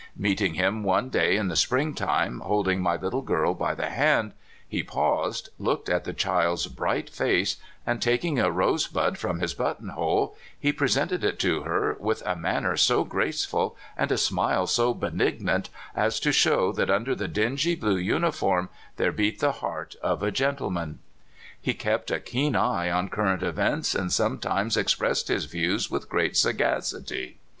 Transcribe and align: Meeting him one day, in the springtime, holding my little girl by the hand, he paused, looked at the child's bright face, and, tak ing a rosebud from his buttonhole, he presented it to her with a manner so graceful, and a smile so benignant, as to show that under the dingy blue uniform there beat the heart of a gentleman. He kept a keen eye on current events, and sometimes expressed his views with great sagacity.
Meeting 0.17 0.55
him 0.55 0.83
one 0.83 1.09
day, 1.09 1.35
in 1.37 1.47
the 1.47 1.55
springtime, 1.55 2.39
holding 2.39 2.81
my 2.81 2.95
little 2.95 3.21
girl 3.21 3.53
by 3.53 3.75
the 3.75 3.91
hand, 3.91 4.31
he 4.67 4.81
paused, 4.81 5.49
looked 5.59 5.89
at 5.89 6.05
the 6.05 6.11
child's 6.13 6.65
bright 6.65 7.07
face, 7.07 7.57
and, 7.85 8.01
tak 8.01 8.25
ing 8.25 8.39
a 8.39 8.49
rosebud 8.49 9.19
from 9.19 9.37
his 9.39 9.53
buttonhole, 9.53 10.35
he 10.59 10.73
presented 10.73 11.23
it 11.23 11.37
to 11.37 11.61
her 11.61 11.95
with 11.99 12.23
a 12.25 12.35
manner 12.35 12.75
so 12.75 13.03
graceful, 13.03 13.77
and 13.95 14.11
a 14.11 14.17
smile 14.17 14.65
so 14.65 14.91
benignant, 14.95 15.69
as 15.95 16.19
to 16.19 16.31
show 16.31 16.71
that 16.71 16.89
under 16.89 17.13
the 17.13 17.27
dingy 17.27 17.75
blue 17.75 17.97
uniform 17.97 18.69
there 18.95 19.11
beat 19.11 19.39
the 19.39 19.51
heart 19.61 19.95
of 20.01 20.23
a 20.23 20.31
gentleman. 20.31 20.97
He 21.61 21.75
kept 21.75 22.09
a 22.09 22.19
keen 22.19 22.55
eye 22.55 22.89
on 22.89 23.09
current 23.09 23.43
events, 23.43 23.93
and 23.93 24.11
sometimes 24.11 24.75
expressed 24.75 25.27
his 25.27 25.45
views 25.45 25.91
with 25.91 26.09
great 26.09 26.35
sagacity. 26.35 27.37